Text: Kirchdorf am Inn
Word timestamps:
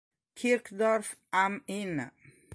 Kirchdorf 0.35 1.15
am 1.31 1.61
Inn 1.67 2.09